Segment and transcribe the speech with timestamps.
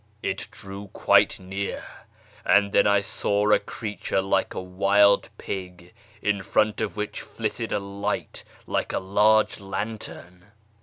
[0.23, 1.83] It drew quite near;
[2.43, 5.93] and I then saw a creature like a wild pig,
[6.23, 10.45] in front of which flitted a light like a large lantern.